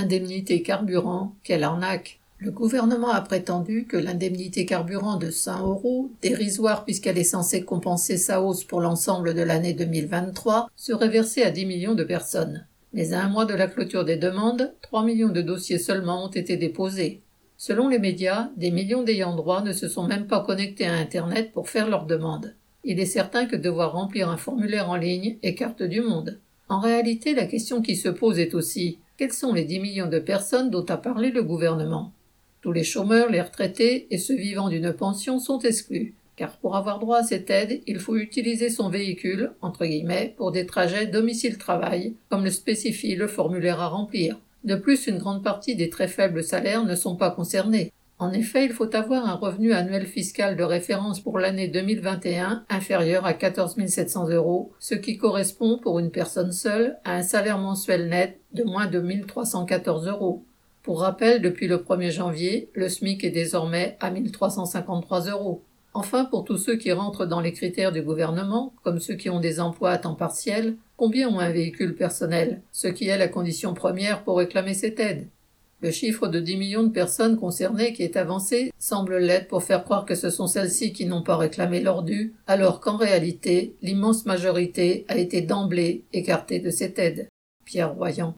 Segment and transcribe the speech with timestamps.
[0.00, 6.84] Indemnité carburant, quelle arnaque Le gouvernement a prétendu que l'indemnité carburant de 100 euros, dérisoire
[6.84, 11.66] puisqu'elle est censée compenser sa hausse pour l'ensemble de l'année 2023, serait versée à 10
[11.66, 12.64] millions de personnes.
[12.92, 16.30] Mais à un mois de la clôture des demandes, 3 millions de dossiers seulement ont
[16.30, 17.20] été déposés.
[17.56, 21.50] Selon les médias, des millions d'ayants droit ne se sont même pas connectés à Internet
[21.52, 22.54] pour faire leurs demandes.
[22.84, 26.38] Il est certain que devoir remplir un formulaire en ligne écarte du monde.
[26.68, 30.20] En réalité, la question qui se pose est aussi quels sont les 10 millions de
[30.20, 32.12] personnes dont a parlé le gouvernement?
[32.60, 37.00] Tous les chômeurs, les retraités et ceux vivant d'une pension sont exclus, car pour avoir
[37.00, 42.14] droit à cette aide, il faut utiliser son véhicule, entre guillemets, pour des trajets domicile-travail,
[42.28, 44.38] comme le spécifie le formulaire à remplir.
[44.62, 47.92] De plus, une grande partie des très faibles salaires ne sont pas concernés.
[48.20, 53.24] En effet, il faut avoir un revenu annuel fiscal de référence pour l'année 2021 inférieur
[53.24, 58.08] à 14 700 euros, ce qui correspond pour une personne seule à un salaire mensuel
[58.08, 60.42] net de moins de 1314 euros.
[60.82, 65.62] Pour rappel, depuis le 1er janvier, le SMIC est désormais à 1353 euros.
[65.94, 69.40] Enfin, pour tous ceux qui rentrent dans les critères du gouvernement, comme ceux qui ont
[69.40, 73.74] des emplois à temps partiel, combien ont un véhicule personnel, ce qui est la condition
[73.74, 75.28] première pour réclamer cette aide?
[75.80, 79.84] Le chiffre de 10 millions de personnes concernées qui est avancé semble l'être pour faire
[79.84, 84.26] croire que ce sont celles-ci qui n'ont pas réclamé leur dû, alors qu'en réalité, l'immense
[84.26, 87.28] majorité a été d'emblée écartée de cette aide.
[87.64, 88.34] Pierre Royan.